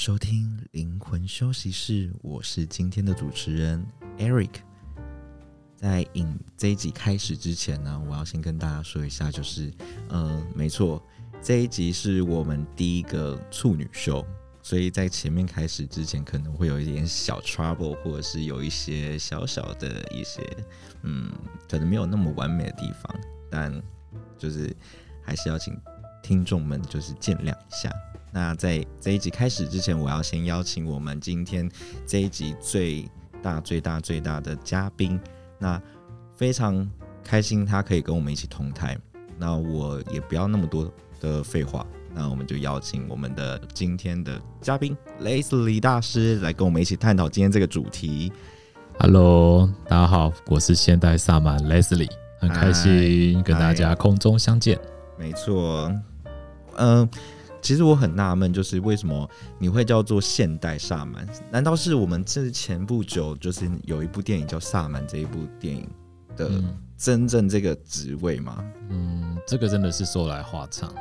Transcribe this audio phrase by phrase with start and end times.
[0.00, 4.48] 收听灵魂休息室，我是今天的主持人 Eric。
[5.76, 9.70] 在影这一集开始之前呢，我要先跟大家说一下，就是，
[10.08, 11.06] 呃，没错，
[11.42, 14.24] 这一集是我们第一个处女秀，
[14.62, 20.40] 所以在前面开始之前可能会有一点小 trouble，或者是有一些小小的一些，
[21.02, 21.30] 嗯，
[21.68, 23.70] 可能没有那么完美的地方，但
[24.38, 24.74] 就是
[25.20, 25.78] 还是要请
[26.22, 27.92] 听众们就是见谅一下。
[28.32, 31.68] 那在这一集开始之前，我要先邀请我们今天
[32.06, 33.04] 这一集最
[33.42, 35.18] 大、最大、最大的嘉宾。
[35.58, 35.82] 那
[36.36, 36.88] 非常
[37.24, 38.96] 开心，他可以跟我们一起同台。
[39.36, 40.88] 那我也不要那么多
[41.18, 48.32] 的废话，那我们就邀请我们的今天的嘉宾 Leslie 大师来跟我们一起探讨今天这个主题。
[48.98, 54.78] Hello，大家好，我是现代萨满 Leslie，很开心跟大家空中相见。
[55.18, 55.92] 没错，
[56.76, 57.08] 嗯、呃。
[57.62, 61.28] 其实我很纳闷，就是为什么你会叫做现代萨满？
[61.50, 65.88] 难道是我们之前不久就是有一部电影叫《萨满》这一部电影
[66.36, 66.50] 的
[66.96, 68.64] 真正这个职位吗？
[68.88, 70.92] 嗯，这个真的是说来话长。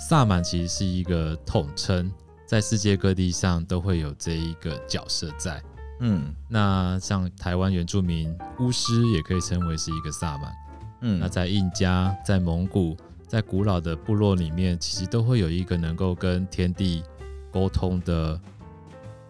[0.00, 2.10] 萨满其实是一个统称，
[2.46, 5.62] 在世界各地上都会有这一个角色在。
[6.00, 10.52] 嗯，那像台湾原住民巫师也可以称为是一个萨满。
[11.00, 12.96] 嗯，那在印加，在蒙古。
[13.28, 17.04] 在古老的部落里面，其实都会有一个能够跟天地
[17.52, 18.40] 沟通的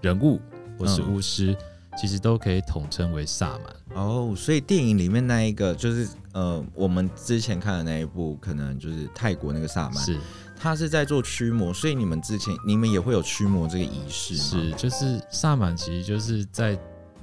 [0.00, 0.40] 人物，
[0.78, 1.56] 或是巫师，嗯、
[1.98, 3.74] 其实都可以统称为萨满。
[3.94, 10.16] 哦，所以电影里面那一个，就是呃，我们之前看的那一部，可能就是泰国那个萨满，是
[10.56, 14.40] 他是在做驱魔，所以你们之前你们也会有驱魔这个仪式吗？
[14.40, 16.78] 是，就是萨满，其实就是在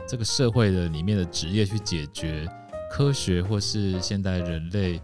[0.06, 2.46] 这个社会的里面的职业，去解决
[2.92, 5.00] 科学或是现代人类。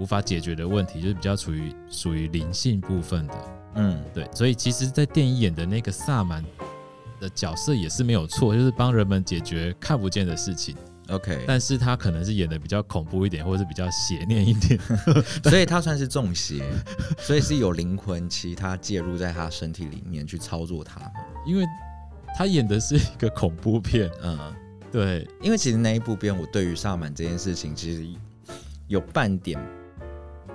[0.00, 3.34] 无法解决的问题，就是比较处于属于灵性部分的，
[3.74, 6.42] 嗯，对，所以其实，在电影演的那个萨满
[7.20, 10.74] 的角色也是没有错，就是帮人们解决看不见的事情
[11.10, 14.80] ，OK，但是他可能是演的比较恐怖一点，或者是比较邪念一点，
[15.44, 16.64] 所以他算是中邪，
[17.18, 20.98] 所以是有灵魂其他介入在他身体里面去操作他，
[21.46, 21.64] 因为
[22.34, 24.38] 他演的是一个恐怖片，嗯，
[24.90, 28.08] 对，因为其实那一部片，我对于萨满这件事情，其实
[28.88, 29.60] 有半点。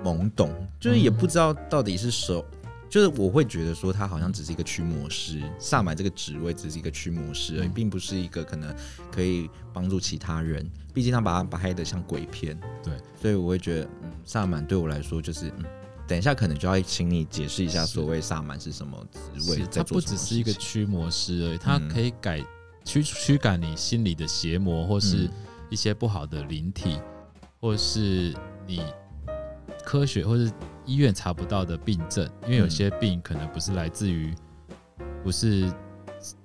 [0.04, 8.74] 懵懂，就是也不知道到底是什，嗯、就是我会觉得说他好像只是一个驱魔师，萨满这个职位只是一个驱魔师而已，嗯、并不是一个可能
[9.10, 10.68] 可以帮助其他人。
[10.94, 15.64] 毕竟他把他拍的像鬼片，对，所以我会觉得，嗯，萨满对我来说就是，嗯，
[16.06, 22.42] 等一下可能就要请你解释一下所谓萨满是什么职位，他不只是一个驱魔师而已，他可以改
[22.84, 25.28] 驱驱赶你心里的邪魔，或是
[25.68, 26.98] 一些不好的灵体，
[27.60, 28.34] 或是
[28.66, 28.80] 你。
[29.86, 30.52] 科学或是
[30.84, 34.34] 医院查不到的病症，因为有些病可能不是来自于，
[35.22, 35.72] 不是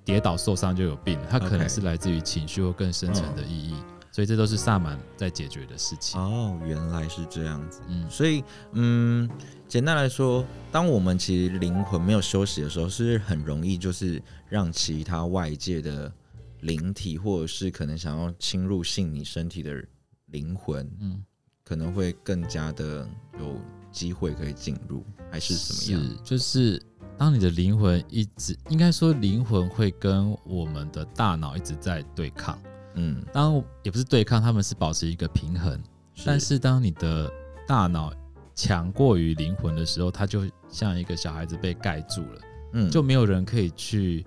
[0.04, 3.74] 跌倒受伤就有病，它可能是来自于情绪或更深层的意义，
[4.12, 6.20] 所以这都是萨满在解决的事情。
[6.20, 7.80] 哦，原来是这样子。
[7.88, 8.44] 嗯，所以
[8.74, 9.28] 嗯，
[9.66, 16.12] 简单来说，当我们其实灵魂没有休息的时候，是很容易就是让其他外界的
[16.60, 19.84] 灵体，或者是可能想要侵入性你身体的
[20.26, 21.24] 灵魂，嗯。
[21.64, 23.08] 可能会更加的
[23.38, 23.56] 有
[23.90, 26.10] 机会可以进入，还是怎么样？
[26.10, 26.82] 是，就是
[27.16, 32.58] 当你的灵魂一直，应该说灵魂会跟我们的大脑一直在对抗。
[32.94, 35.72] 嗯，当也不是对抗，他们是保持一个平衡。
[36.14, 37.30] 是，但是当你的
[37.66, 38.12] 大脑
[38.54, 42.40] 强过于灵魂的时候，它就像一个小孩子被盖住了。
[42.74, 44.26] 嗯，就没有人可以去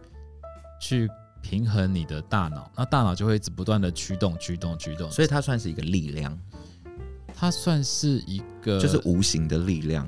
[0.79, 1.09] 去
[1.41, 6.36] 平衡你的大脑，那大脑就会一直不断的驱动、驱动、驱动，所以它算是一个力量。
[7.36, 10.08] 它算是一个，就是无形的力量。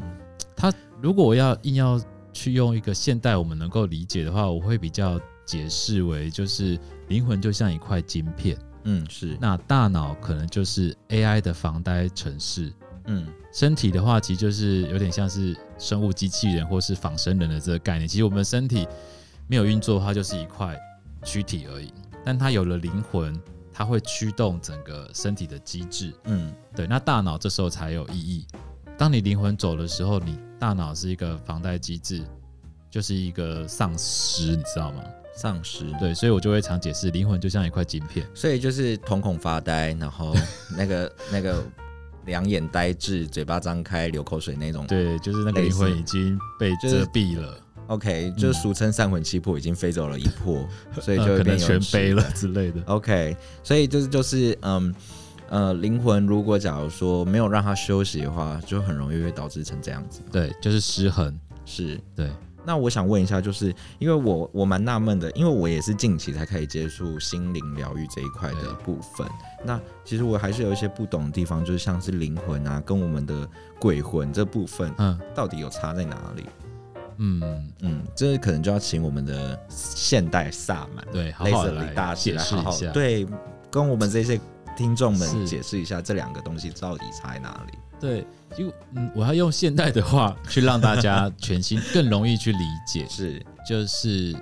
[0.55, 2.01] 它如果我要硬要
[2.33, 6.79] 去用一个现代我们能够理解的话，我会比较解释为，就是
[7.09, 9.37] 灵魂就像一块晶片，嗯，是。
[9.41, 12.71] 那大脑可能就是 AI 的防呆城市，
[13.05, 18.07] 嗯，身体的话，其实就是有点像是生物机器人或是仿生人的这个概念。
[18.07, 18.87] 其实我们身体
[19.47, 20.75] 没有运作的话，就是一块
[21.23, 21.93] 躯体而已。
[22.25, 23.37] 但它有了灵魂。
[23.77, 26.87] 它会驱动整个身体的机制，嗯，对。
[26.87, 28.47] 那大脑这时候才有意义。
[28.97, 32.25] 当你灵魂走的时候，你大脑是一个防呆机制，
[32.89, 35.03] 就是一个丧尸，你知道吗？
[35.35, 35.85] 丧尸。
[35.99, 40.33] 对，所以我就会常解释，灵魂就像一块晶片，所以就是瞳孔发呆，然后
[40.75, 41.63] 那个那个
[42.25, 44.87] 两眼呆滞，嘴巴张开流口水那种。
[44.87, 47.61] 对，就是那个灵魂已经被遮蔽了。
[47.87, 50.57] OK，就俗称三魂七魄已经飞走了一魄，
[50.95, 52.81] 嗯、所以就会变全飞了之类的。
[52.85, 54.93] OK，所以就是就是嗯
[55.49, 60.21] 呃，灵魂如果假如说没有让它休息的话，就很容易会导致成这样子。
[60.31, 61.33] 对，就是失衡。
[61.65, 62.29] 是，对。
[62.65, 69.25] 那我想问一下，就是因为我我蛮纳闷的，因为我也是近期才开始接触心灵疗愈这一块的部分。
[69.63, 73.47] 那其实我还是有一些不懂的地方，就是像是灵魂啊，跟我们的
[73.79, 76.43] 鬼魂这部分，嗯，到底有差在哪里？
[76.63, 76.66] 嗯
[77.17, 83.27] 嗯嗯，这可能就要请我们的现代萨满，对，好好来大解释一下，对，
[83.69, 84.39] 跟我们这些
[84.75, 87.77] 听众们解释一下这两个东西到底差在哪里。
[87.99, 88.25] 对，
[88.55, 93.05] 就嗯，我要用现代的话 去让大家全新更容易去理解。
[93.09, 94.35] 是，就是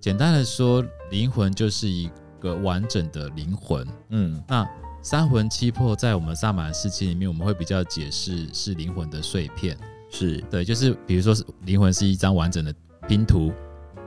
[0.00, 2.08] 简单的说，灵魂就是一
[2.38, 3.84] 个完整的灵魂。
[4.10, 4.64] 嗯，那
[5.02, 9.76] 三魂七魄在我们萨满世界里面，我们会比较解释是灵魂的碎片。
[10.10, 12.74] 是对，就是比如说是灵魂是一张完整的
[13.06, 13.52] 拼图。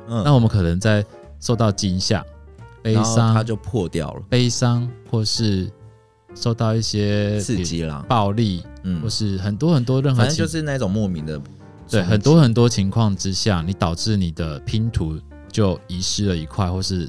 [0.08, 1.06] 嗯，那我们可能在
[1.40, 2.26] 受到惊吓、
[2.82, 4.22] 悲伤，它就破掉了。
[4.30, 5.70] 悲伤或是。
[6.34, 11.38] 受到一些刺激啦，暴力，嗯，或是很多很多任何，反正就是那种莫名的，
[11.90, 15.20] 对，很多很多情况之下，你导致你的拼图
[15.52, 17.06] 就遗失了一块，或是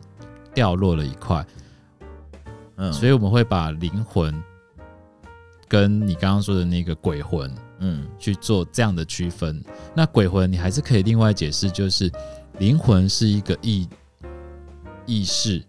[0.53, 1.47] 掉落了一块，
[2.79, 4.35] 嗯，所以我们会把灵魂
[5.69, 7.49] 跟你刚刚说的那个鬼魂，
[7.82, 9.62] 嗯，去做这样的区分。
[9.94, 12.11] 那鬼魂你还是可以另外解释，就是
[12.58, 13.87] 灵魂是一个意
[15.05, 15.62] 意识。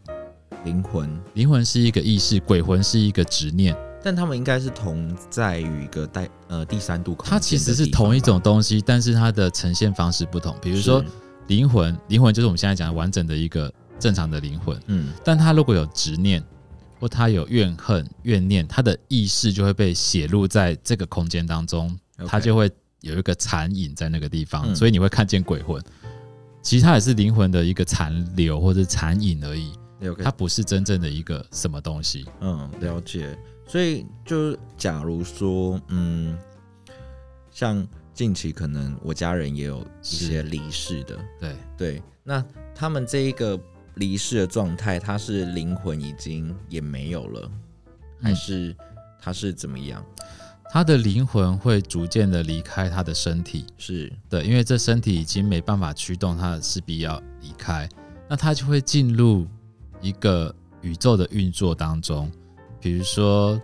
[0.63, 7.31] 灵魂，灵魂是一个意识，鬼魂是一个执念，但他们应该是同在于一个带呃第三度空间。
[7.31, 10.55] 它其实是同一种东西，但是它的呈现方式不同。
[10.61, 11.03] 比如说
[11.47, 13.69] 灵魂，灵魂就是我们现在讲的完整的一个
[13.99, 16.41] 正常的灵魂，嗯，但它如果有执念
[16.97, 21.93] 或它有怨恨、怨念，它的意识就会被写入在这个空间当中，
[22.27, 22.69] 它就会
[23.01, 25.81] 有一个残影在那个地方，所以你会看见鬼魂。
[26.61, 29.73] 其实它也是灵魂的一个残留或者残影而已。
[30.21, 32.25] 它不是真正的一个什么东西。
[32.41, 33.37] 嗯，了解。
[33.65, 36.37] 所以就假如说，嗯，
[37.51, 42.03] 像近期可能我家人也有一些离世的，对对。
[42.21, 42.43] 那
[42.75, 43.57] 他们这一个
[43.95, 47.51] 离世的状态，他是灵魂已经也没有了，
[48.21, 48.75] 还是
[49.21, 50.05] 他是怎么样？
[50.73, 57.87] 他的灵魂会逐渐的离开他的身体，是对，因为这身体已经没办法驱动他，势必要离开。
[58.27, 59.47] 那他就会进入。
[60.01, 62.29] 一个宇宙的运作当中，
[62.81, 63.57] 比如说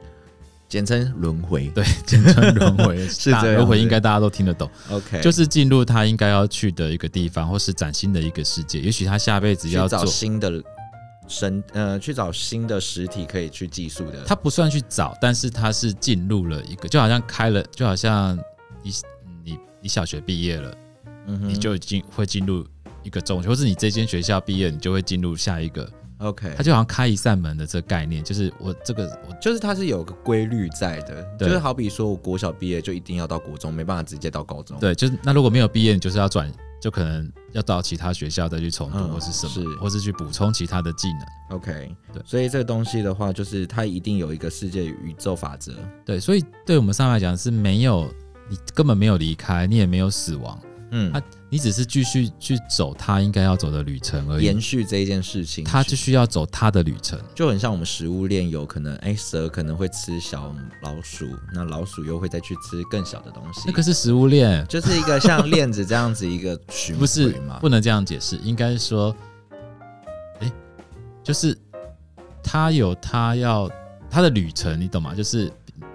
[0.70, 4.72] 简称轮回，对，简称轮回 是这轮回，应该大家都听得懂。
[4.90, 8.80] OK，就是进入他应该要去的一个地方，或是崭新的一个世界。
[8.80, 10.64] 也许他下辈子要找新的
[11.30, 14.24] 身，呃，去找新的实体可以去寄宿的。
[14.26, 18.38] 他不算去找，但是他是进入了一个，就好像开了，就好像
[18.84, 18.92] 你
[19.46, 20.76] 你你小学毕业了，
[21.28, 22.66] 嗯哼，你就已经会进入
[23.04, 25.90] 一个中学，或是你这间学校毕业，你就会进入下一个。
[26.18, 34.78] OK，他就好像开一扇门的这个概念，就是我这个我就是它是有个规律在的，对就是好比说我国小毕业就一定要到国中，没办法直接到高中。
[34.82, 41.58] 对，就是那如果没有毕业，你就是要转，就可能要到其他学校再去重读，嗯、或是什么，是或是去补充其他的技能。
[41.58, 45.74] OK，对，所以这个东西的话，就是它一定有一个世界宇宙法则。
[46.06, 48.08] 对，所以对我们上来讲是没有，
[48.50, 50.60] 你根本没有离开，你也没有死亡。
[50.92, 67.60] 嗯，他你只是继续去走他应该要走的旅程而已，延续这一件事情，他就需要走他的旅程，就很像我们食物链，有可能哎，蛇可能会吃小老鼠，那老鼠又会再去吃更小的东西，那个是食物链，就是一个像链子这样子一个循环，不是吗？
[67.62, 69.16] 不能这样解释，应该说，
[70.40, 70.52] 哎，
[71.24, 71.58] 就是
[72.44, 73.70] 他有他要
[74.10, 75.14] 他的旅程，你懂吗？
[75.14, 75.52] 就是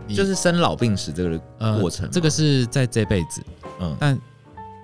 [0.09, 1.39] 就是生老病死这个
[1.81, 3.43] 过程，这个是在这辈子，
[3.81, 4.19] 嗯，但。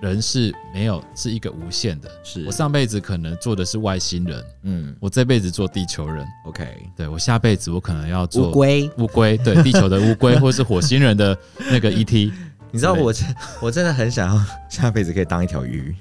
[0.01, 2.43] 人是没有是一个无限的，是。
[2.45, 6.67] 我上辈子可能做的是外星人，嗯，我这辈子做地球人，OK，
[6.97, 11.37] 对我下辈子我可能要做乌龟，乌龟，对，地球的乌龟， 或是火星人的
[11.69, 12.31] 那个 ET，
[12.71, 15.95] 你知道我真 我真的很想要下辈子可以当一条鱼，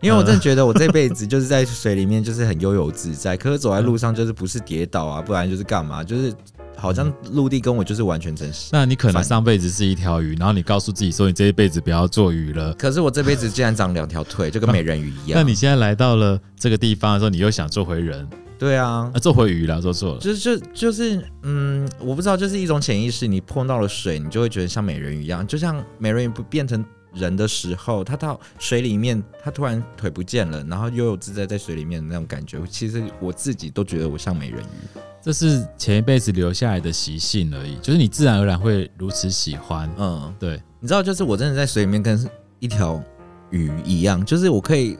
[0.00, 6.34] 因为我真的觉得我这辈子就是在水里面就是很悠游自在，可是走在路上就是不是跌倒啊，不然就是干嘛，就是。
[6.76, 8.70] 好像陆地跟我就是完全真实。
[8.72, 12.72] 那你可能上辈子是一条鱼，然后你告诉自己说你这一辈子不要做鱼了。
[12.74, 15.32] 可是我这辈子竟然长两条腿，就跟美人鱼一样。
[15.38, 18.28] 那你现在来到了这个地方的时候，你又想做回人？
[18.56, 20.20] 对啊，啊做回鱼了，做错了。
[20.20, 25.46] 就是就就是嗯，我不知道，就是一种潜意识，你碰到了水，你就会觉得像美人鱼一样。
[25.46, 26.82] 就像美人鱼不变成
[27.14, 34.98] 人的时候，他到水里面，他突然腿不见了，然后悠游自在在水里面的那种感觉，其实我自己都觉得我像美人鱼。
[35.22, 39.90] 这是前一辈子留下来的习性而已，就是你自然而然会如此喜欢。
[39.96, 42.28] 嗯，对，你知道，就是我真的在水里面跟
[42.58, 43.02] 一条
[43.50, 44.98] 鱼一样，就是我可以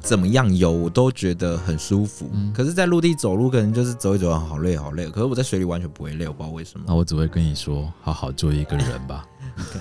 [0.00, 2.30] 怎么样游，我都觉得很舒服。
[2.32, 5.08] 嗯，可是，在陆地走路，可能就是走一走，好累，好累。
[5.08, 6.84] 可是我在水里完全不会累，我不知道为什么。
[6.86, 9.26] 那我只会跟你说，好好做一个人吧。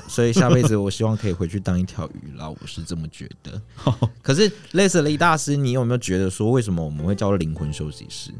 [0.07, 3.61] 所以下辈子我希望可以回去当一条鱼啦，我是这么觉得。
[4.21, 8.31] 可是类似李大师，你有没有觉得说，为什么我们会叫灵魂休息室？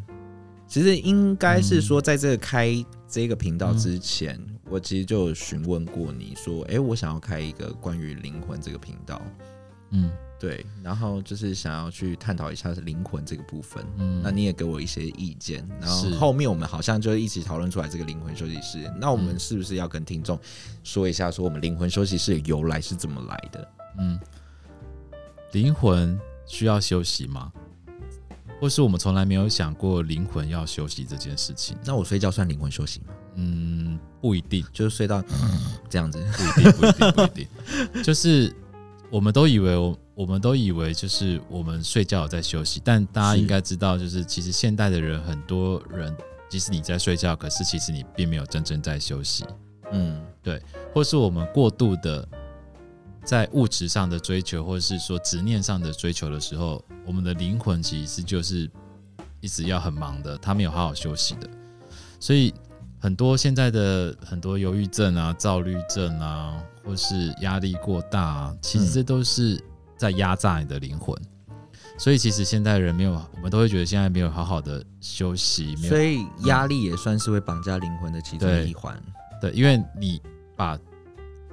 [0.67, 9.21] 其实应该是说，在这个开这个频道之前，嗯、我其实就询问过你说，哎、欸，我想要开一个关于灵魂这个频道，
[9.91, 10.11] 嗯。
[10.39, 18.91] 对，然后就是想要去探讨一下灵魂这个部分，嗯，那你也给我一些意见，然后后面我们好像就一起讨论出来这个灵魂休息室。
[18.99, 20.39] 那我们是不是要跟听众
[20.83, 23.67] 说一下，说我们灵魂休息室的由来是怎么来的？
[23.97, 24.19] 嗯，
[25.53, 27.51] 灵魂需要休息吗？
[28.61, 31.75] 或是我们从来没有想过灵魂要休息这件事情？
[31.83, 33.13] 那我睡觉算灵魂休息吗？
[33.35, 35.23] 嗯，不一定，就是睡到
[35.89, 37.27] 这样子，不一定，不一定，不一
[37.93, 38.55] 定，就是
[39.09, 39.97] 我们都以为我。
[40.17, 46.11] 我们都以为就是我们睡觉有在休息，但大家应该知道，就是其实现代的人很多人，
[46.49, 49.45] 即使你在睡觉，可是其实你并没有真正在休息。
[49.91, 50.59] 嗯，对，
[50.91, 52.27] 或是我们过度的
[53.23, 58.67] 在物质上的追求，或者是说执念上的追求的时候，我们的灵魂其实就是
[59.39, 61.47] 一直要很忙的，他没有好好休息的。
[62.19, 62.51] 所以
[62.97, 69.63] 很多现在的很多忧郁症啊、躁郁症啊，或是压力过大啊，其实这都是。
[69.97, 71.19] 在压榨你的灵魂，
[71.97, 78.95] 所以其实现在人没有，我们都会觉得现在没有好好的休息，所以压力也算是会绑架灵魂的其中一环。
[79.41, 80.21] 对，因为你
[80.55, 80.79] 把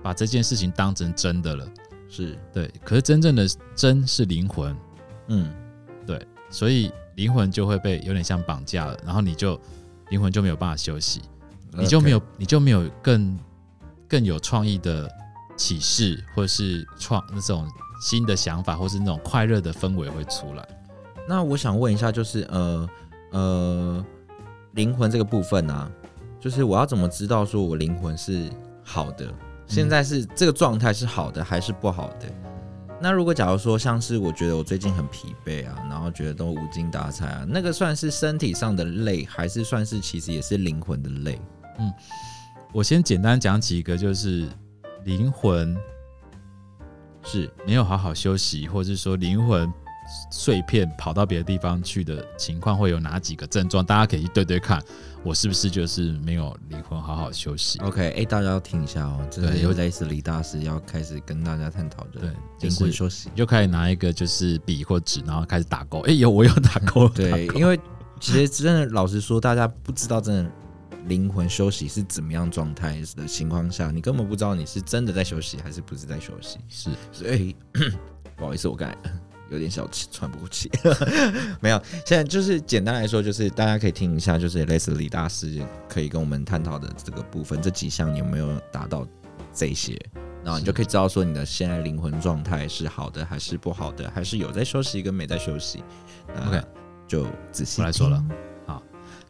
[0.02, 1.66] 把这件事情当成真的了，
[2.08, 2.38] 是。
[2.52, 4.76] 对，可是真正的真是灵魂，
[5.28, 5.50] 嗯，
[6.06, 9.58] 对，所以灵魂就会被有点像绑架了，然后你就
[10.10, 11.22] 灵魂就没有办法休息，
[11.72, 13.38] 你就没有你就没有更
[14.06, 15.10] 更有创意的
[15.56, 17.66] 启示，或者是创那种。
[18.00, 20.68] 新的想法，或是那种快乐的氛围会出来。
[21.26, 22.88] 那我想问一下，就是呃
[23.32, 24.04] 呃，
[24.72, 25.90] 灵魂这个部分呢、啊，
[26.38, 28.50] 就是我要怎么知道说我灵魂是
[28.82, 29.32] 好的？
[29.66, 32.26] 现在是这个状态是好的还是不好的？
[33.00, 41.40] 那如果假如说像是我觉得我最近很疲惫啊，然后觉得都无精打采啊，那个算是身体上的累，还是算是其实也是灵魂的累？
[41.78, 41.92] 嗯，
[42.72, 44.46] 我先简单讲几个，就是
[45.04, 45.74] 灵魂。
[47.24, 49.72] 是没有好好休息，或者是说灵魂
[50.30, 53.84] 碎片跑到别的地方去的情况，会有哪几个症状？
[53.84, 54.82] 大家可以去对对看，
[55.22, 62.20] 我是不是就是没有灵魂好好休息？OK，哎、欸，大家要听一下哦，这是又类似李大师要开始跟大家探讨的。
[62.20, 66.00] 对，灵魂休息，就开始拿一个就是笔或纸，然后开始打勾。
[66.00, 67.08] 哎、欸，有我有打勾。
[67.16, 67.80] 对，因为
[68.20, 70.50] 其实真的老实说，大家不知道真的。
[71.06, 76.58] 灵魂休息是怎么样状态的情况下，你根本不知道你是真的在休息还是不是在休息。
[76.68, 77.54] 是，所以
[78.36, 78.96] 不好意思，我刚才
[79.50, 80.70] 有点小气，喘不过气。
[81.60, 89.06] 没有，现在就是简单来说，就是大家可以听一下，就是类似李大师可以跟我们探讨的这个部分，这几项你有没有达到
[89.52, 89.98] 这些？
[90.42, 95.82] 然后你就可以知道说你的现在灵魂状态是好的还是不好的，还是有在休息跟没在休息。
[96.46, 96.62] OK，
[97.08, 98.22] 就仔细来说了。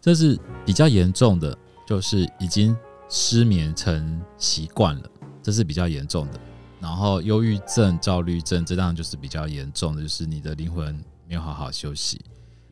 [0.05, 1.57] 好，这是比较严重的。
[1.87, 2.75] 就是已经
[3.11, 5.03] 失眠成习惯了，
[5.43, 6.41] 这是比较严重的。
[6.81, 12.19] 然后忧郁症、焦虑症，这当然就是比较严重的，就是你的灵魂没有好好休息。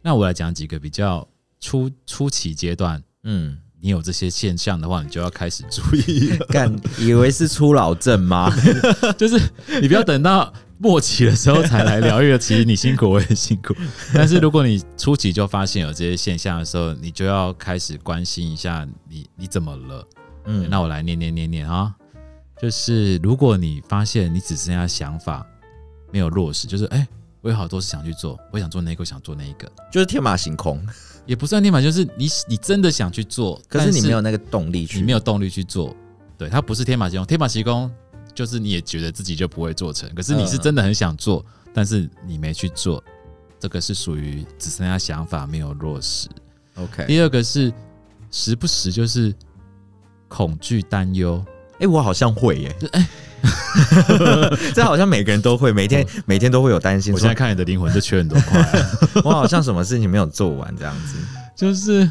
[0.01, 1.29] 那我来讲几个比较
[1.61, 6.47] 初初期阶段，嗯，你有这些现象的话，你就要开始注意了。
[6.47, 8.51] 干，以为是初老症吗？
[9.19, 9.39] 就是
[9.83, 10.51] 你不要等到。
[10.83, 13.73] 末期的时候才来疗愈，其实你辛苦，我也辛苦。
[14.13, 20.05] 但是如果你初期就发现有这些现象的时候，你就要开始关心一下你你怎么了。
[20.47, 21.95] 嗯，那我来念念念念啊，
[22.61, 25.47] 就是如果你发现你只剩下想法
[26.11, 27.09] 没有落实，就是哎、欸，
[27.43, 30.85] 我有好多事想去做，我想做那个，我想做那一个，就是天马行空，
[31.27, 35.95] 也不算天马，就是你你真的想去做，可是你没有那个动力去，你没有动力去做。
[36.37, 37.89] 对，它不是天马行空，天马行空。
[38.35, 43.03] 就是你也觉得自己就不会做成，可是你是真的很想做，但是你没去做，
[43.61, 46.29] 这个是属于只剩下想法没有落实。
[46.77, 47.73] OK，第二个是
[48.31, 49.35] 时不时就是
[50.29, 51.45] 恐惧担忧，
[51.79, 53.09] 哎，我好像会耶，哎，
[54.75, 57.13] 这好像每个人都会，每天每天都会有担心。
[57.13, 58.85] 我现在看你的灵魂就缺很多块，
[59.25, 61.17] 我好像什么事情没有做完这样子，
[61.57, 62.11] 就是。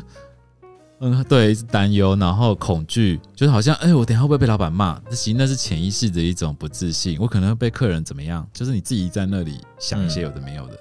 [1.04, 5.02] 嗯，对，是担忧，然后恐惧，就是好像，哎，我等下会不会被老板骂？
[5.10, 8.48] 那其实那是潜意识的一种不自信，我可能会被客人怎么样？
[8.54, 10.80] 就是你自己在那里想一些有的没有的，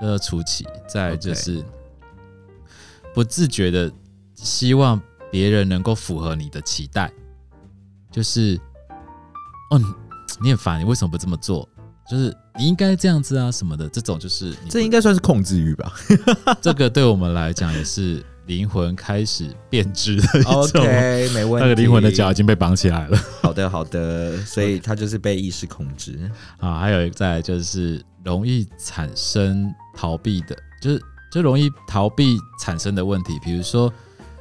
[0.00, 1.60] 这个初期，再就是
[3.12, 3.90] 不自觉的
[4.36, 7.12] 希望别人能够符合你的期待，
[8.12, 8.56] 就是，
[9.72, 9.80] 哦，
[10.40, 11.68] 你很烦，你为什么不这么做？
[12.08, 15.92] 就是你应该这样子啊什么的，这种就是，这应该算是控制欲吧？
[16.62, 18.24] 这个对我们来讲也是。
[18.48, 20.82] 灵魂开始变质的一种。
[20.82, 21.68] OK，没问题。
[21.68, 23.16] 那个灵魂的脚已经被绑起来了。
[23.42, 24.36] 好的，好的。
[24.42, 26.18] 所以它就是被意识控制
[26.58, 26.80] 啊。
[26.80, 31.00] 还有再来就是容易产生逃避的，就是
[31.30, 33.92] 就容易逃避产生的问题，比如说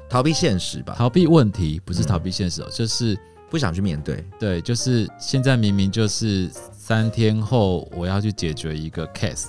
[0.09, 0.95] 逃避现实吧。
[0.97, 4.25] 逃避问题不是逃避现实哦，嗯、就是不想去面对。
[4.39, 9.47] 对，就是现在明明就是三天后我要去解决一个 case，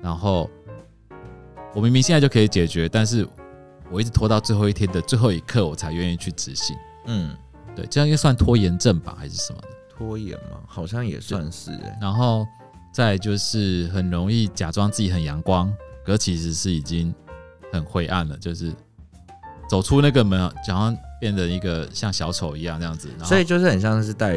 [0.00, 0.48] 然后
[1.74, 3.28] 我明明现在就可以解决，但是。
[3.90, 6.76] 我一直拖到最后一天的最后一刻，我才愿意去执行。
[7.06, 7.34] 嗯，
[7.74, 9.68] 对，这样应该算拖延症吧，还是什么的？
[9.88, 10.60] 拖延吗？
[10.66, 11.70] 好像也算是。
[12.00, 12.46] 然后
[12.92, 15.72] 再就是很容易假装自己很阳光，
[16.04, 17.14] 可其实是已经
[17.72, 18.36] 很灰暗了。
[18.36, 18.72] 就是
[19.68, 23.08] 走出那个门，假装变得一个像小丑一样这样子。
[23.24, 24.36] 所以就是很像是戴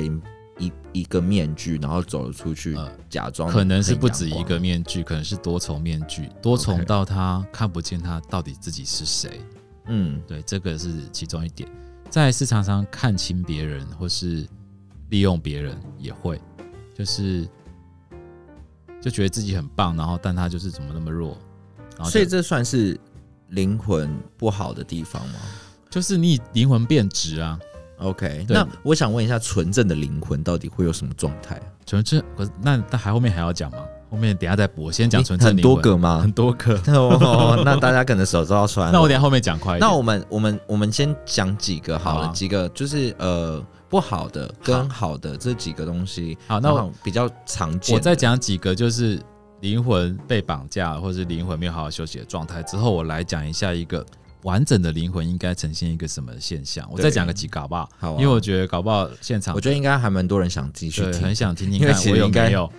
[0.59, 9.41] 一一个面具，然后走了出去，呃、假装可能是不止一个面具，可能是多重面具，多重到他看不见他到底自己是谁。
[9.87, 11.67] 嗯，对，这个是其中一点。
[12.09, 14.45] 再是常常看清别人，或是
[15.09, 16.39] 利用别人，也会，
[16.93, 17.47] 就是
[19.01, 21.37] 就觉得自己很棒，然后但他就是怎么那么弱。
[21.95, 22.99] 然后所以这算是
[23.49, 25.39] 灵魂不好的地方吗？
[25.89, 27.59] 就是你灵魂变质啊。
[28.01, 31.59] OK，那我想问一下，纯正的灵魂到底会有什么状态？
[31.85, 33.77] 纯正，可是那那还后面还要讲吗？
[34.09, 35.75] 后面等下再播，先讲纯正灵魂。
[35.75, 36.19] 很多个吗？
[36.19, 36.73] 很多个。
[36.93, 38.91] 哦，那大家可能手都要酸。
[38.93, 39.87] 那我等下后面讲快一点。
[39.87, 46.37] 那我们我们我们先讲几个好了，好啊、几个就是呃不好的跟好的这几个东西。
[46.47, 47.95] 好，那我比较常见。
[47.95, 49.21] 我再讲几个，就是
[49.61, 54.05] 灵魂被绑架或者是灵魂没有好好休息的状态之后，我来讲一下一个。
[54.43, 56.87] 完整的灵魂应该呈现一个什么现象？
[56.91, 57.89] 我再讲个几个好不好？
[57.97, 61.95] 好，因为我觉得搞不好现场，我觉得应该还蛮多人想继续听，很想听听看。
[62.09, 62.71] 我有没有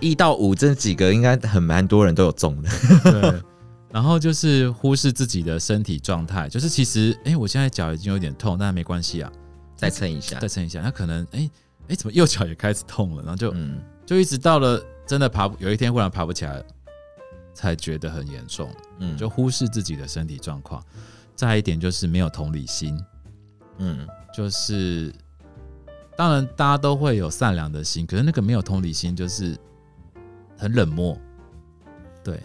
[0.00, 2.70] 一到五这几个，应该很蛮多人都有中的。
[3.10, 3.42] 对，
[3.90, 9.30] 然后就是忽视自己的身体状态，就是其实，哎，我现在脚已经有点痛，但没关系啊，
[9.76, 10.80] 再撑一下，再撑一下。
[10.80, 11.50] 那可能，哎，
[11.88, 13.22] 哎，怎么右脚也开始痛了？
[13.22, 16.64] 然后就，嗯就一直到了真的爬，有一天忽然爬不起来了。
[17.54, 20.82] 才觉得很严重，嗯，就忽视自己的身体状况。
[21.34, 22.98] 再一点就是没有同理心，
[23.78, 25.12] 嗯，就是
[26.16, 29.56] 当然大家都会有善良的心，可是那个没有同理心就是
[30.56, 31.18] 很冷漠，
[32.22, 32.40] 对，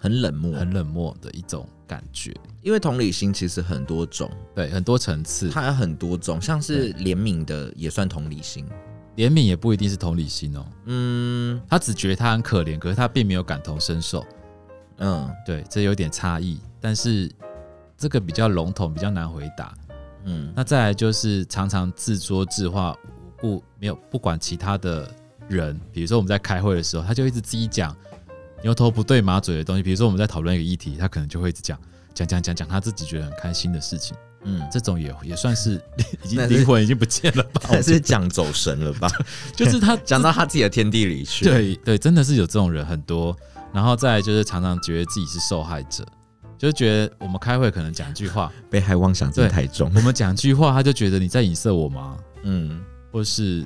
[0.00, 2.34] 很冷漠，很冷漠的一种感觉。
[2.62, 8.66] 因为同理心其实很多种，对，很多层次，它有很多种，像是怜悯的也算同理心。
[9.16, 14.24] 怜悯也不一定是同理心哦，嗯，他只觉得他很可怜，可是他并没有感同身受，
[14.98, 17.30] 嗯，对，这有点差异，但是
[17.96, 19.72] 这个比较笼统，比较难回答，
[20.24, 22.96] 嗯，那再来就是常常自说自话，
[23.38, 25.08] 不没有不管其他的
[25.48, 27.96] 人，比如说我们在开会的时候，他就一直自己讲
[28.62, 31.78] 牛头不对马嘴的东西，比如说我们在讨论一个议题，他可能就会一直讲
[32.14, 34.16] 讲讲讲讲他自己觉得很开心的事情。
[34.46, 35.80] 嗯，这种也也算是
[36.22, 37.62] 已经灵魂已经不见了吧？
[37.64, 39.08] 还是讲走神了吧？
[39.56, 41.46] 就是他讲到他自己的天地里去。
[41.46, 43.34] 对对，真的是有这种人很多。
[43.72, 46.04] 然后再就是常常觉得自己是受害者，
[46.58, 49.90] 就觉得我们开会可能讲一句话，被害妄想症太重。
[49.96, 52.18] 我们讲句话，他就觉得你在影射我吗？
[52.42, 53.64] 嗯，或是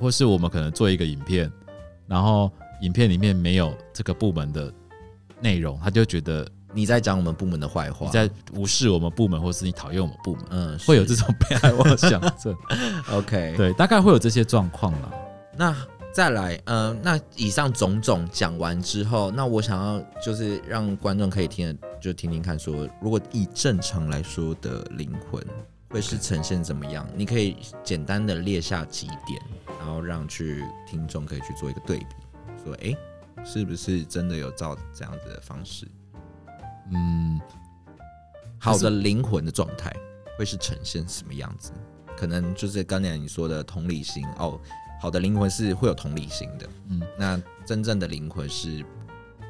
[0.00, 1.48] 或是我们可能做一个影片，
[2.08, 2.50] 然后
[2.82, 4.72] 影片里面没有这个部门的
[5.40, 6.44] 内容，他就觉得。
[6.72, 12.54] 你在讲我们部门的坏话，你在无视我们部门，或是你讨厌我们部门，嗯，会有这种被害妄想症。
[13.12, 15.12] OK，对，大概会有这些状况了。
[15.56, 15.74] 那
[16.12, 25.42] 再来，嗯、呃，那以上种种讲完之后，那我想要就是让观众可以听，就听听看说，说如果以正常来说的灵魂
[25.90, 29.40] 会是呈现怎么样.你可以简单的列下几点，
[29.78, 32.06] 然后让去听众可以去做一个对比，
[32.64, 32.96] 说，哎、欸，
[33.44, 35.86] 是不是真的有照这样子的方式？
[36.92, 37.40] 嗯，
[38.58, 39.94] 好的灵魂的状态
[40.38, 41.72] 会是呈现什么样子？
[42.16, 44.60] 可能就是刚才你说的同理心哦。
[45.00, 48.84] 好的灵魂是会有同理心的，嗯，那真正的灵魂是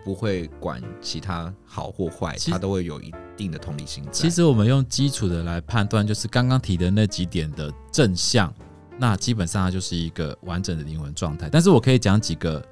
[0.05, 4.05] 不会管其他好或坏，它都会有一定的同理心。
[4.13, 8.53] 其实我们用基础的来判断，就是刚刚提的那几点的正向，
[8.99, 11.49] 那基本上它就是一个完整的灵魂状态。
[11.49, 12.63] 但是我可以讲几个，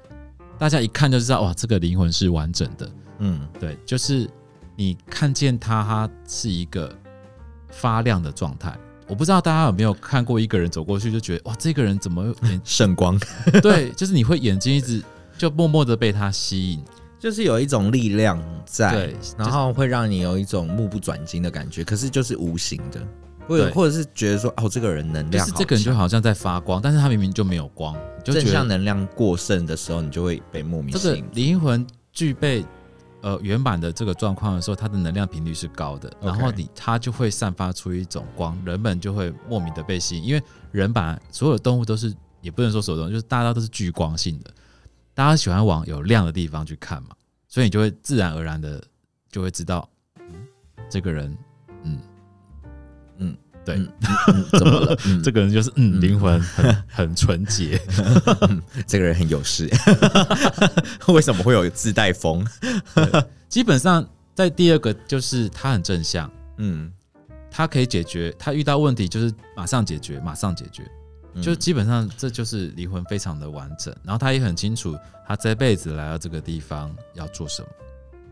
[0.59, 2.91] 大家一看就知道，哇，这个灵魂是完整的。
[3.17, 4.29] 嗯，对，就是。
[4.77, 6.95] 你看见他，他是一个
[7.69, 8.77] 发亮的状态。
[9.07, 13.19] 我不知道大家有没有看过一个人走过去，就觉得哇，这个人怎么眼圣光？
[13.63, 15.03] 对，就是你会眼睛一直
[15.35, 16.83] 就默默的被他吸引，
[17.17, 21.83] 就是有一种力量在，对，然后会让你有一种目不转睛的感觉。
[21.83, 23.01] 可是就是无形的，
[23.47, 27.97] 或者或者是觉得说哦，这个人能量，就是这个人就好像在发光，但是他明明就没有光。
[28.23, 31.15] 就正向能量过剩的时候，你就会被莫名吸引。
[31.15, 32.63] 这个灵魂具备。
[33.21, 44.51] 呃原版的这个状况的时候，它的能量频率是高的，然后你它就会散发出一种光，人们就会莫名的被吸引，因为人把所有的动物都是，也不能说所有动物，就是大家都是聚光性的，
[45.13, 47.09] 大家喜欢往有亮的地方去看嘛，
[47.47, 48.83] 所以你就会自然而然的
[49.31, 50.47] 就会知道，嗯，
[50.89, 51.37] 这个人。
[53.67, 53.91] 对、嗯
[54.27, 54.97] 嗯，怎么了？
[55.05, 57.77] 嗯、这个人就是嗯，灵魂很很纯洁，
[58.87, 59.69] 这个人很有事。
[61.09, 62.47] 为什么会有自带风？
[63.49, 66.89] 基本上在第二个就是他很正向，嗯，
[67.51, 70.89] 他可以解决，他遇到问题就是马上解决，马上解决，
[71.33, 73.93] 嗯、就基本上这就是灵魂非常的完整。
[74.01, 77.67] 然后他也很清楚他这辈子来到这个地方要做什么。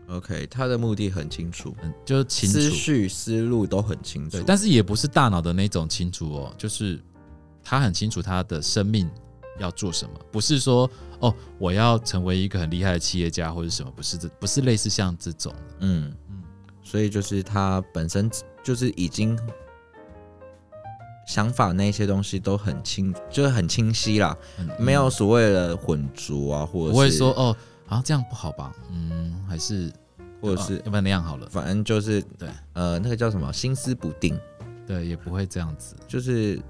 [0.08, 7.00] OK，他的目的很清楚，嗯，就清楚，思绪思路都很清楚，对，但是也不是大脑的那种清楚哦，就是
[7.62, 9.10] 他很清楚他的生命
[9.58, 10.88] 要做什么，不是说
[11.18, 16.42] 哦，我要成为一个很厉害的企业家或者什么，不是这，不是类似像这种，嗯嗯，
[16.84, 18.30] 所以就是他本身
[18.62, 19.36] 就是已经
[21.26, 27.56] 想法那些东西都很清，就是很清晰啦，嗯、没有所谓的混浊啊，或者不会说哦。
[27.88, 28.72] 啊，这样不好吧？
[28.90, 29.92] 嗯，还是
[30.40, 31.48] 或者是、哦、要不然那样好了。
[31.48, 34.38] 反正就是对，呃，那个叫什么，心思不定。
[34.86, 35.96] 对，也不会这样子。
[36.06, 36.60] 就是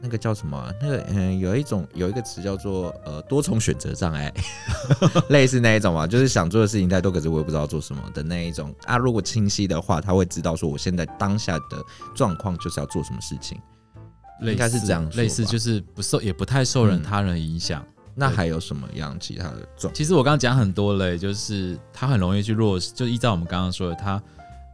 [0.00, 4.32] 那个叫什么，那个嗯，有一种有一个词叫做呃多重选择障碍，
[5.30, 8.96] 类似那一种嘛，就是想做的事情太多，可是我也不知道做什么的那一种啊。
[8.96, 13.60] 如果清晰的话，他会知道说我现在当下的状况就是要做什么事情，
[14.42, 17.80] 应该是这样，类似就是不受也不太受人他人影响。
[17.82, 19.92] 嗯那还有什么样其他的状？
[19.92, 24.20] 其实我刚刚讲很多嘞，就是他很容易去落实，就依照我们刚刚说的，他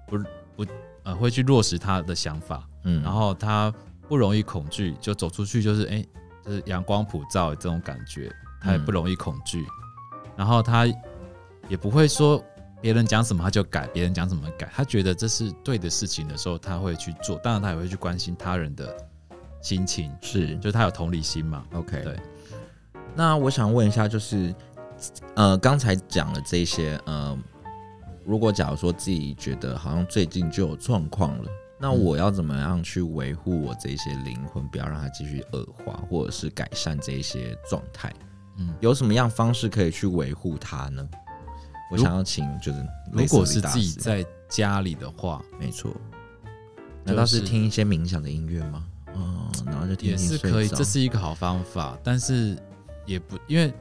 [0.06, 0.16] 不
[0.54, 0.64] 不
[1.02, 3.74] 呃会去落实他的想法，嗯，然后他
[4.08, 6.08] 不容易恐惧，就走出去就是哎、欸，
[6.46, 10.86] 就是阳光普照这种感觉，他也不容易恐惧，嗯、然后他
[11.68, 12.40] 也不会说
[12.80, 18.96] 别人讲什么他就改，别人讲什么改，他觉得这是对的事情的时候他会去做，当然他也会去关心他人的
[19.60, 22.16] 心情，是，就是他有同理心嘛，OK，对。
[23.14, 24.54] 那我想问一下，就是，
[25.34, 27.38] 呃，刚才讲了这些，呃，
[28.24, 38.10] 如果假如说自己觉得好像最近就有状况了，那我要怎么样去维护我这些灵魂，不要让它继续恶化，或者是改善这些状态？
[38.56, 41.06] 嗯，有什么样方式可以去维护它呢？
[41.90, 45.94] 我想要请，就是如果是自己在家里的话，没错，
[47.04, 48.86] 难道是听一些冥想的音乐吗？
[49.14, 52.56] 嗯，然后就也是可以，这是一个好方法，但是。
[53.06, 53.72] 也不，因为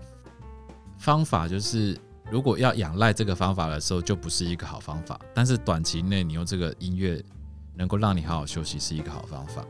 [0.98, 1.98] 方法就是，
[2.30, 5.20] 如果要仰赖这个方法的时候，就不是一个好方法。
[5.34, 7.24] 但是短期内你用这个音乐
[7.76, 9.66] 能够让你好好休息，是一个好方法。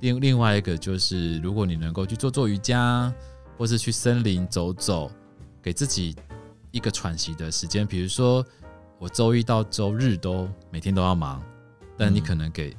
[0.00, 3.12] 另另外一个就是，如果你能够去做做瑜伽，
[3.56, 5.10] 或是去森林走走，
[5.62, 6.14] 给自己
[6.70, 7.86] 一个喘息的时间。
[7.86, 8.44] 比如说，
[8.98, 11.42] 我周一到周日都每天都要忙，
[11.96, 12.76] 但你可能给。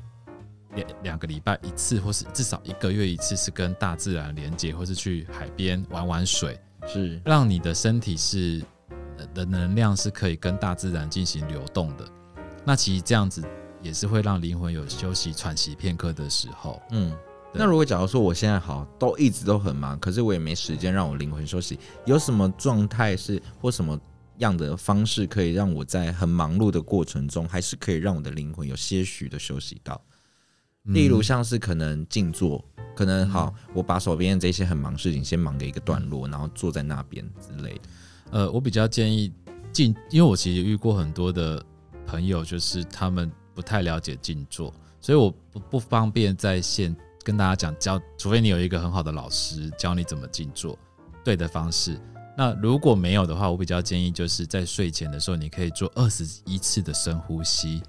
[0.76, 8.62] 两两个礼拜一次，或是至少一个月一次，是跟大自然连接，或是去海边玩玩水，是让你的身体是
[9.34, 12.08] 的能量是可以跟大自然进行流动的。
[12.66, 13.42] 那其实这样子
[13.82, 16.82] 也是会让灵魂有休息喘息片刻的时候。
[16.92, 17.16] 嗯，
[17.54, 24.00] 那如果假如说我现在好都一直都很忙，可是我也没时间让我灵魂休息，有什么状态是或什么
[24.38, 30.00] 样的方式可以让我在很忙碌的过程中，还是可以让我的灵魂有些许的休息到？
[30.88, 32.64] 例如像是可能静坐，
[32.96, 37.82] 可能好，我把手边这些很忙事情先忙给一个段落，然后坐在那边之类的。
[38.32, 39.32] 呃，我比较建议
[39.72, 41.64] 静，因为我其实遇过很多的
[42.06, 50.78] 朋友，就是他们不太了解静坐，所以我不不方便在线跟大家讲教，除非你有一个很好的老师教你怎么静坐
[51.24, 52.00] 对的方式。
[52.38, 57.82] 那如果没有的话，我比较建议就是在睡前的时候，你可以做二十一次的深呼吸。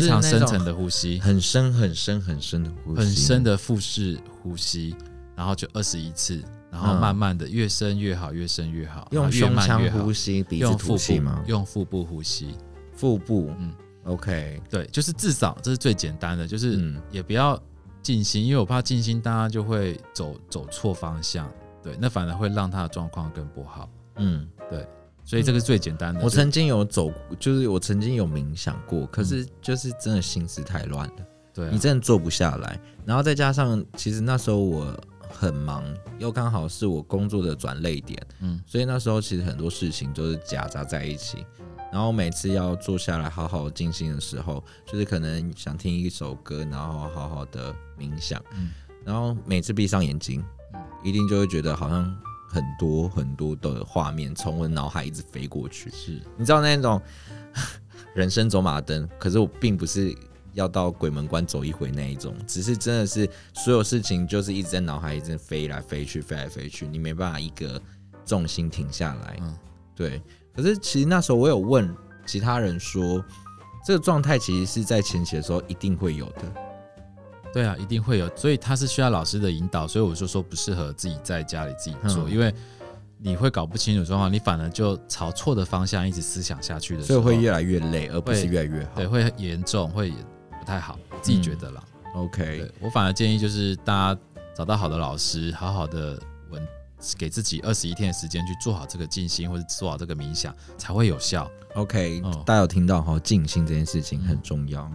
[0.00, 4.94] 非常深层的呼吸，很深很深很深的呼吸，很深的腹式呼吸，
[5.36, 11.42] 然后就二十一次，然后慢慢的越深越好，越深越好，用胸腔呼吸，鼻子吐气吗？
[11.46, 12.54] 用腹部呼吸，
[12.94, 13.74] 腹部，嗯
[14.04, 17.60] ，OK，对，就是至少这是最简单的，就是也不要
[18.02, 21.50] 静心，因为我怕静心大家就会走走错方向，
[21.82, 24.86] 对，那反而会让他的状况更不好，嗯，对。
[25.24, 26.20] 所以这个是最简单的。
[26.22, 31.14] 我曾经有走，就是我曾经有冥想过，可是就是真的心思太乱了。
[31.54, 32.78] 对，你真的坐不下来。
[33.06, 34.98] 然后再加上，其实那时候我
[35.30, 35.84] 很忙，
[36.18, 38.20] 又刚好是我工作的转捩点。
[38.40, 41.46] 嗯，所以那时候其实很多事情都是夹杂在一起。
[41.92, 48.42] 然后每次要坐下来好好静心的时候，就是可能想听一首歌，然后好好的冥想。
[48.54, 48.70] 嗯，
[49.04, 50.42] 然后每次闭上眼睛，
[51.04, 52.16] 一定就会觉得好像。
[52.52, 55.88] 很多很多的画面从我脑海一直飞过去。
[55.90, 57.00] 是，你知道那种
[58.14, 60.14] 人生走马灯，可是我并不是
[60.52, 67.80] 要到鬼门关走一回那一种，只是真的是所有事情就是一直在脑海一直飞来飞去，飞来飞去，你没办法一个
[68.26, 69.38] 重心停下来。
[69.40, 69.56] 嗯，
[69.96, 70.20] 对。
[70.54, 73.24] 可是其实那时候我有问其他人说，
[73.86, 76.42] 这个状态其实是在前期的时候一定会有的。
[77.52, 82.52] 对啊，一定会有，所以他是需要老师的引导，所以我就说不适合自己在家里自己做，嗯、因为
[83.18, 88.90] 你会搞不清楚状况，你反而就朝错的方向一直思想下去的时候，所以会越来越累，而不是越来越好。
[88.96, 90.10] 对，会严重，会
[90.58, 91.84] 不太好，自己觉得啦。
[92.14, 94.20] 嗯、OK，我反而建议就是大家
[94.56, 96.18] 找到好的老师，好好的
[96.50, 96.66] 稳，
[97.18, 101.50] 给自己二十一天的时间去做好这个静心或者做好这个冥想，才会有效。
[101.74, 104.90] OK，、嗯、大家有听到哈，静心这件事情很重要。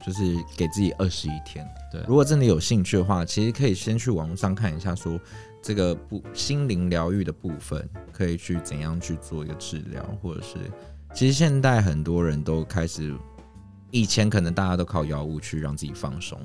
[0.00, 1.66] 嗯就是给自己二十一天。
[1.92, 5.20] 对，如果真的有兴趣的话，其实可以先去网络上看一下，说
[5.62, 10.56] 这个不心灵疗愈的部分可以去怎样去做一个治疗，或者是
[11.14, 13.14] 其实现代很多人都开始，
[13.90, 16.40] 以前可能大家都靠药物去让自己放松，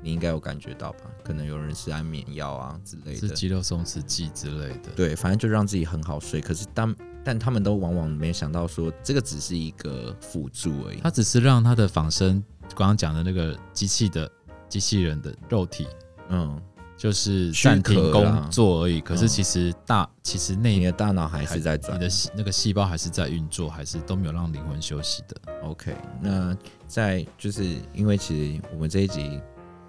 [0.00, 1.00] 你应该有感觉到吧？
[1.24, 4.90] 可能有人是安眠药啊之类的，是肌肉松弛剂之类的。
[4.94, 6.40] 对，反正就让自己很好睡。
[6.40, 12.42] 可是当但他们都往往没想到说，这个只是一个辅助而已，它只是让他的仿生。
[12.74, 14.30] 刚刚讲的那个机器的
[14.68, 15.86] 机器人的肉体，
[16.28, 16.60] 嗯，
[16.96, 19.00] 就是暂停工作而已。
[19.00, 25.36] 可是其实大，其实内你的大脑还是在转，你的那个细胞还是在运作，还是都没有让灵魂休息的。
[25.62, 26.56] OK，那
[26.86, 29.40] 在就是因为其实我们这一集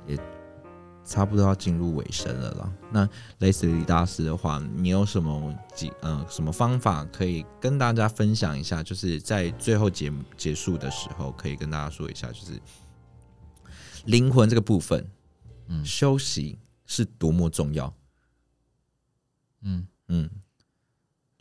[0.08, 0.17] 也
[1.06, 2.74] 差不多要进入尾声了啦。
[2.92, 8.82] 那类似李大师的话，你有什么几呃什么方法可以跟大家分享一下？
[8.84, 12.60] 就是在最后节目结束的时候，可以跟大家说一下，就是。
[14.08, 15.10] 灵魂这个部分，
[15.68, 17.94] 嗯，休息是多么重要。
[19.62, 20.30] 嗯嗯，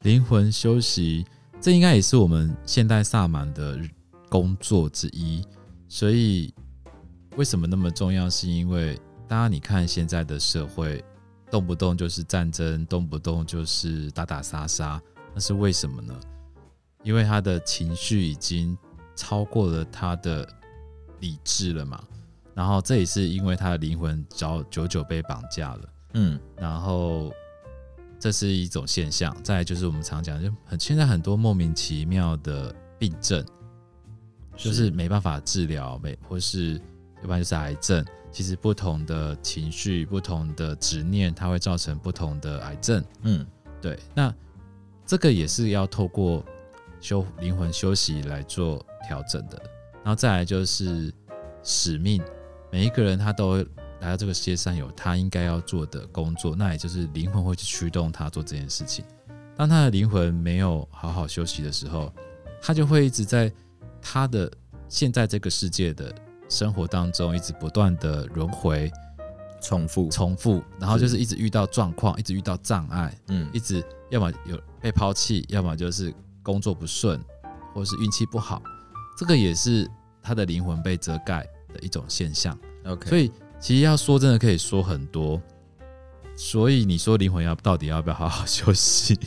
[0.02, 1.26] 灵魂休息，
[1.60, 3.80] 这应该也是我们现代萨满的
[4.28, 5.44] 工作之一。
[5.88, 6.54] 所以，
[7.34, 8.30] 为什么那么重要？
[8.30, 8.96] 是因为
[9.32, 11.02] 大家你看现在的社会，
[11.50, 15.00] 动不动就是战争，动不动就是打打杀杀，
[15.32, 16.14] 那是为什么呢？
[17.02, 18.76] 因为他的情绪已经
[19.16, 20.46] 超过了他的
[21.20, 22.04] 理智了嘛。
[22.52, 27.32] 然后这也是因为他的灵魂早久久被绑架了，嗯，然后
[28.20, 29.34] 这是一种现象。
[29.42, 33.42] 再来就是我们常讲，就很现在很多莫名其妙的病症，
[34.58, 38.04] 就是没办法治疗，没或是要不然就是癌症。
[38.32, 43.04] 其实不同的情绪、不同的执念，它会造成不同的癌症。
[43.22, 43.46] 嗯，
[43.80, 43.98] 对。
[44.14, 44.34] 那
[45.04, 46.42] 这个也是要透过
[47.00, 49.62] 修灵魂休息来做调整的。
[50.02, 51.12] 然后再来就是
[51.62, 52.20] 使命。
[52.70, 53.58] 每一个人他都
[54.00, 59.04] 来到这个世界上，有他应该要做的工作，那也就是灵魂会去驱动他做这件事情。
[59.54, 62.10] 当他的灵魂没有好好休息的时候，
[62.62, 63.52] 他就会一直在
[64.00, 64.50] 他的
[64.88, 66.12] 现在这个世界的
[66.52, 68.92] 生活当中，一直不断的轮回、
[69.62, 76.12] 重复、重复，然后就是一直遇到状况，一直遇到障碍，嗯，一直要么有被抛弃，要么就是
[76.42, 77.18] 工作不顺，
[77.72, 78.62] 或是运气不好，
[79.16, 79.90] 这个也是
[80.22, 81.40] 他的灵魂被遮盖
[81.72, 85.40] 的一种现象，OK，所以其实要说真的可以说很多，
[86.36, 89.18] 所以你说灵魂要到底要不要好好休息？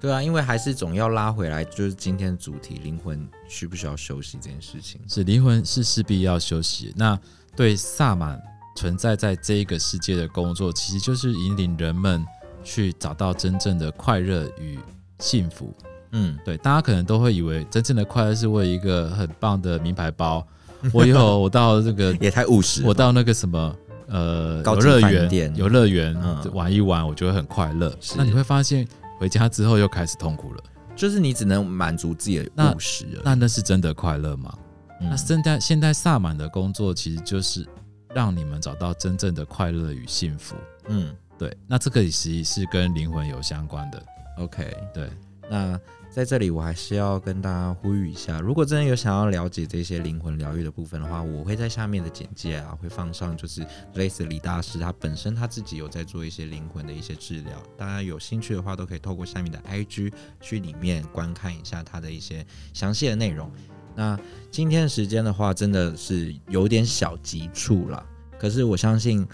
[0.00, 5.00] 对啊，因为还是总要拉回来，就是今天的主题，灵魂需不需要休息这件事情？
[5.08, 6.94] 是灵魂是势必要休息。
[6.96, 7.18] 那
[7.56, 8.40] 对萨满
[8.76, 12.24] 存在在这一个世界的工作，其实就是引领人们
[12.62, 14.78] 去找到真正的快乐与
[15.18, 15.74] 幸福。
[16.12, 20.46] 嗯，对，大家可能都会以为真正的快乐是为一个很棒的名牌包。
[20.94, 22.82] 我以后我到这个 也太务实。
[22.84, 26.16] 我到那个什么呃，游乐园，游乐园
[26.52, 27.94] 玩一玩，我觉得很快乐。
[28.16, 28.86] 那你会发现
[29.18, 30.62] 回家之后又开始痛苦了，
[31.00, 33.22] 就是你只能满足自己的务实了。
[33.24, 34.54] 那那是真的快乐吗？
[35.00, 37.66] 那现在现在萨满的工作其实就是
[38.14, 40.54] 让你们找到真正的快乐与幸福。
[40.88, 41.56] 嗯，对。
[41.66, 44.02] 那这个其实是跟灵魂有相关的。
[44.36, 45.08] OK，对。
[45.48, 45.80] 那。
[46.10, 63.48] 在这里，我还是要跟大家呼吁一下，如果真的有想要了解这些灵魂疗愈的部分的话，我会在下面的简介啊，会放上就是类似李大师他本身他自己有在做一些灵魂的一些治疗，大家有兴趣的话，都可以透过下面的 IG 去里面观看一下他的一些详细的内容。
[63.94, 64.18] 那
[64.50, 68.04] 今天的时间的话，真的是有点小急促了，
[68.36, 69.24] 可是我相信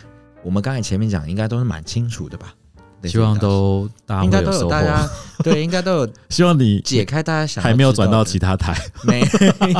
[0.44, 2.54] 我们刚才前面讲应该都是蛮清楚的吧。
[3.08, 5.08] 希望都大家应该都有大家
[5.44, 8.74] 对，应该都有 希望你解开大家想还没有转到其他台，
[9.06, 9.22] 没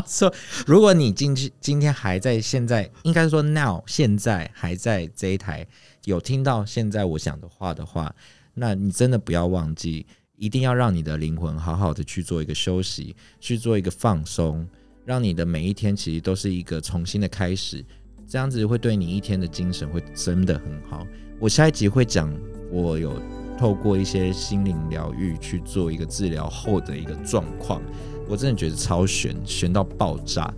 [0.06, 0.32] 错。
[0.66, 5.66] 如果你今天今天还在现在，应该说 now 现在还在这一台
[6.04, 8.14] 有听到现在我讲的话的话，
[8.54, 14.66] 那你真的不要忘记，一定要让你的灵魂好好的去做一个休息，去做一个放松，
[15.04, 17.84] 让你的每一天其实都是一个重新的开始，
[18.28, 21.06] 这样子会对你一天的精神会真的很好。
[21.38, 22.32] 我下一集会讲，
[22.70, 23.12] 我有
[23.58, 27.82] 透过一些心灵疗愈去做一个治疗后的一个状况，
[28.28, 30.52] 我真的觉得超悬，悬到爆炸。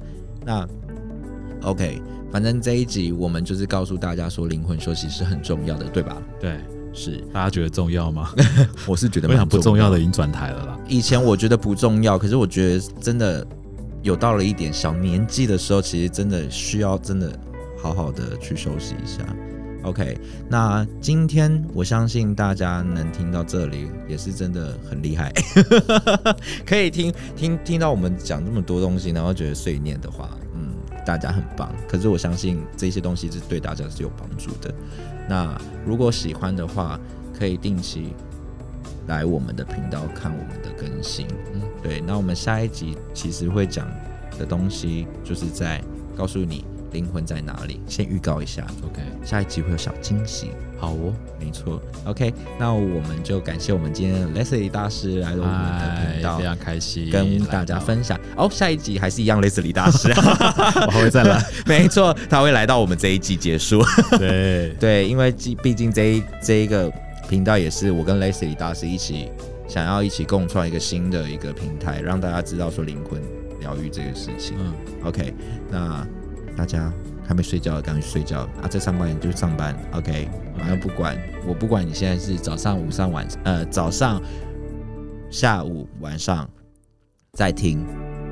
[0.47, 0.67] 那
[1.63, 6.23] OK，反正这一集我们就是告诉大家说，灵魂休息是很重要的，对吧？
[6.41, 6.61] 对，
[6.93, 7.17] 是。
[7.33, 8.33] 大家觉得重要吗？
[8.87, 10.79] 我是觉得非常不重要的，已经转台了啦。
[10.89, 13.45] 以前我觉得不重要，可是我觉得真的
[14.03, 17.37] 有到了一点小年纪的时候，其实真的需要真的
[17.77, 19.25] 好好的去休息一下。
[19.85, 25.33] OK，那今天我相信大家能听到这里也是真的很厉害，
[26.67, 30.75] 可以听听听到我们讲这么多东西，然后觉得碎念的话，嗯，
[31.07, 31.73] 大家很棒。
[31.89, 34.75] 可是我相信这些东西是对大家是有帮助的。
[35.29, 36.99] 那如果喜欢的话，
[37.39, 38.13] 可以定期
[39.07, 41.27] 来我们的频道看我们的更新。
[41.83, 42.01] 对。
[42.01, 43.89] 那我们下一集其实会讲
[44.39, 45.81] 的东西，就是在
[46.17, 46.65] 告诉你。
[46.93, 47.81] 灵魂在哪里？
[47.87, 49.03] 先预告一下，OK。
[49.25, 52.33] 下一集会有小惊喜，好哦，没错，OK。
[52.59, 58.19] 那我们就感谢我们今天的 Leslie 大师来到我们的频道，非常开心跟大家分享。
[58.37, 63.83] 哦，下一集还是一样 Leslie 大师， 我还会再来， 没错，他会来到我们这一季结束。
[64.19, 65.31] 对对，因为
[65.63, 66.91] 毕竟这一这一个
[67.29, 69.31] 频道也是我跟 Leslie 大师一起
[69.69, 73.21] 想要一起共创一个新的一个平台，让大家知道说灵魂
[73.61, 74.57] 疗愈这个事情。
[74.59, 74.73] 嗯
[75.05, 75.35] ，OK，
[75.71, 76.07] 那。
[76.59, 76.93] 大家
[77.25, 78.67] 还没睡觉，赶紧去睡觉啊！
[78.69, 80.29] 在上班就上班，OK。
[80.59, 81.17] 反正不管
[81.47, 84.21] 我，不管你现在是早上、午上、晚呃早上、
[85.31, 86.51] 下午、晚上
[87.35, 87.87] 在听。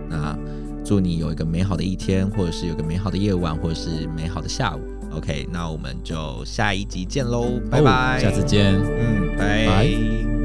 [0.09, 0.37] 那
[0.85, 4.81] 祝你有一个美好的一天，或者是有个美好的夜晚，或者是美好的下午。
[5.13, 10.36] OK，那我们就下一集见喽，拜拜，下次见，嗯，拜拜。